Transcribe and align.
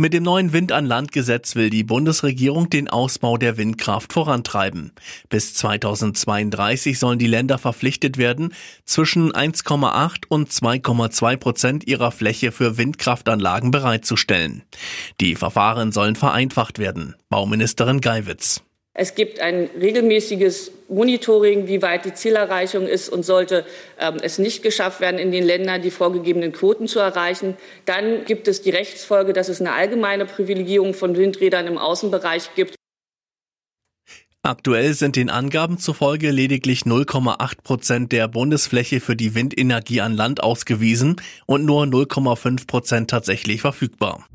Mit 0.00 0.14
dem 0.14 0.22
neuen 0.22 0.54
Wind 0.54 0.72
an 0.72 0.86
Land 0.86 1.12
Gesetz 1.12 1.56
will 1.56 1.68
die 1.68 1.84
Bundesregierung 1.84 2.70
den 2.70 2.88
Ausbau 2.88 3.36
der 3.36 3.58
Windkraft 3.58 4.14
vorantreiben. 4.14 4.92
Bis 5.28 5.52
2032 5.52 6.98
sollen 6.98 7.18
die 7.18 7.26
Länder 7.26 7.58
verpflichtet 7.58 8.16
werden, 8.16 8.54
zwischen 8.86 9.30
1,8 9.30 10.24
und 10.26 10.48
2,2 10.48 11.36
Prozent 11.36 11.86
ihrer 11.86 12.12
Fläche 12.12 12.50
für 12.50 12.78
Windkraftanlagen 12.78 13.72
bereitzustellen. 13.72 14.62
Die 15.20 15.34
Verfahren 15.34 15.92
sollen 15.92 16.16
vereinfacht 16.16 16.78
werden. 16.78 17.14
Bauministerin 17.28 18.00
Geiwitz. 18.00 18.62
Es 18.94 19.14
gibt 19.14 19.40
ein 19.40 19.68
regelmäßiges 19.78 20.72
Monitoring, 20.90 21.68
wie 21.68 21.82
weit 21.82 22.04
die 22.04 22.14
Zielerreichung 22.14 22.86
ist 22.86 23.08
und 23.08 23.24
sollte 23.24 23.64
ähm, 23.98 24.16
es 24.22 24.38
nicht 24.38 24.62
geschafft 24.62 25.00
werden, 25.00 25.18
in 25.18 25.32
den 25.32 25.44
Ländern 25.44 25.82
die 25.82 25.90
vorgegebenen 25.90 26.52
Quoten 26.52 26.88
zu 26.88 26.98
erreichen. 26.98 27.56
Dann 27.86 28.24
gibt 28.24 28.48
es 28.48 28.62
die 28.62 28.70
Rechtsfolge, 28.70 29.32
dass 29.32 29.48
es 29.48 29.60
eine 29.60 29.72
allgemeine 29.72 30.26
Privilegierung 30.26 30.94
von 30.94 31.16
Windrädern 31.16 31.66
im 31.66 31.78
Außenbereich 31.78 32.54
gibt. 32.54 32.74
Aktuell 34.42 34.94
sind 34.94 35.16
den 35.16 35.28
Angaben 35.28 35.76
zufolge 35.76 36.30
lediglich 36.30 36.82
0,8 36.82 37.62
Prozent 37.62 38.12
der 38.12 38.26
Bundesfläche 38.26 39.00
für 39.00 39.14
die 39.14 39.34
Windenergie 39.34 40.00
an 40.00 40.14
Land 40.14 40.42
ausgewiesen 40.42 41.16
und 41.44 41.66
nur 41.66 41.84
0,5 41.84 42.66
Prozent 42.66 43.10
tatsächlich 43.10 43.60
verfügbar. 43.60 44.26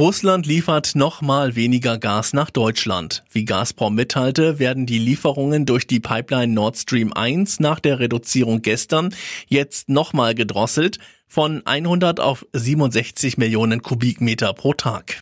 Russland 0.00 0.46
liefert 0.46 0.92
nochmal 0.94 1.56
weniger 1.56 1.98
Gas 1.98 2.32
nach 2.32 2.48
Deutschland. 2.48 3.22
Wie 3.32 3.44
Gazprom 3.44 3.94
mitteilte, 3.94 4.58
werden 4.58 4.86
die 4.86 4.98
Lieferungen 4.98 5.66
durch 5.66 5.86
die 5.86 6.00
Pipeline 6.00 6.54
Nord 6.54 6.78
Stream 6.78 7.12
1 7.12 7.60
nach 7.60 7.80
der 7.80 7.98
Reduzierung 7.98 8.62
gestern 8.62 9.14
jetzt 9.46 9.90
nochmal 9.90 10.34
gedrosselt 10.34 11.00
von 11.26 11.66
100 11.66 12.18
auf 12.18 12.46
67 12.54 13.36
Millionen 13.36 13.82
Kubikmeter 13.82 14.54
pro 14.54 14.72
Tag. 14.72 15.20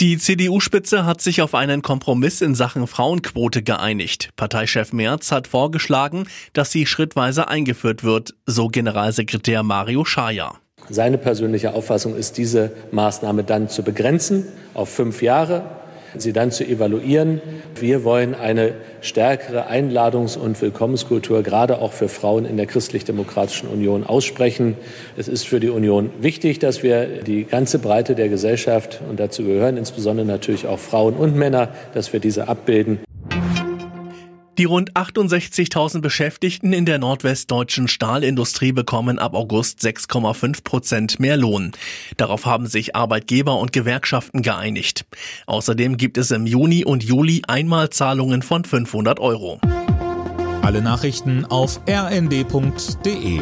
Die 0.00 0.18
CDU-Spitze 0.18 1.04
hat 1.04 1.20
sich 1.20 1.40
auf 1.40 1.54
einen 1.54 1.80
Kompromiss 1.82 2.40
in 2.40 2.56
Sachen 2.56 2.88
Frauenquote 2.88 3.62
geeinigt. 3.62 4.30
Parteichef 4.34 4.92
Merz 4.92 5.30
hat 5.30 5.46
vorgeschlagen, 5.46 6.26
dass 6.54 6.72
sie 6.72 6.86
schrittweise 6.86 7.46
eingeführt 7.46 8.02
wird, 8.02 8.34
so 8.46 8.66
Generalsekretär 8.66 9.62
Mario 9.62 10.04
Schaja. 10.04 10.58
Seine 10.90 11.18
persönliche 11.18 11.74
Auffassung 11.74 12.16
ist, 12.16 12.38
diese 12.38 12.70
Maßnahme 12.90 13.44
dann 13.44 13.68
zu 13.68 13.82
begrenzen 13.82 14.46
auf 14.74 14.88
fünf 14.88 15.22
Jahre, 15.22 15.62
sie 16.16 16.32
dann 16.32 16.50
zu 16.50 16.64
evaluieren. 16.64 17.42
Wir 17.78 18.04
wollen 18.04 18.34
eine 18.34 18.72
stärkere 19.02 19.70
Einladungs- 19.70 20.38
und 20.38 20.60
Willkommenskultur 20.60 21.42
gerade 21.42 21.80
auch 21.80 21.92
für 21.92 22.08
Frauen 22.08 22.46
in 22.46 22.56
der 22.56 22.66
Christlich-Demokratischen 22.66 23.68
Union 23.68 24.04
aussprechen. 24.04 24.76
Es 25.16 25.28
ist 25.28 25.46
für 25.46 25.60
die 25.60 25.68
Union 25.68 26.10
wichtig, 26.20 26.58
dass 26.58 26.82
wir 26.82 27.22
die 27.22 27.44
ganze 27.44 27.78
Breite 27.78 28.14
der 28.14 28.28
Gesellschaft, 28.28 29.00
und 29.08 29.20
dazu 29.20 29.44
gehören 29.44 29.76
insbesondere 29.76 30.26
natürlich 30.26 30.66
auch 30.66 30.78
Frauen 30.78 31.14
und 31.14 31.36
Männer, 31.36 31.68
dass 31.92 32.12
wir 32.12 32.20
diese 32.20 32.48
abbilden. 32.48 33.00
Die 34.58 34.64
rund 34.64 34.94
68.000 34.94 36.00
Beschäftigten 36.00 36.72
in 36.72 36.84
der 36.84 36.98
nordwestdeutschen 36.98 37.86
Stahlindustrie 37.86 38.72
bekommen 38.72 39.20
ab 39.20 39.34
August 39.34 39.80
6,5 39.82 40.64
Prozent 40.64 41.20
mehr 41.20 41.36
Lohn. 41.36 41.70
Darauf 42.16 42.44
haben 42.44 42.66
sich 42.66 42.96
Arbeitgeber 42.96 43.56
und 43.60 43.72
Gewerkschaften 43.72 44.42
geeinigt. 44.42 45.06
Außerdem 45.46 45.96
gibt 45.96 46.18
es 46.18 46.32
im 46.32 46.44
Juni 46.44 46.84
und 46.84 47.04
Juli 47.04 47.42
Einmalzahlungen 47.46 48.42
von 48.42 48.64
500 48.64 49.20
Euro. 49.20 49.60
Alle 50.62 50.82
Nachrichten 50.82 51.44
auf 51.44 51.80
rnd.de 51.88 53.40